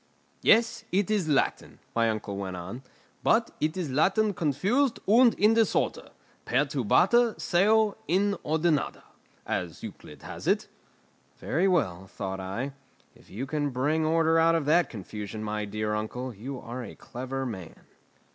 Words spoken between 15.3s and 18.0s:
my dear uncle, you are a clever man."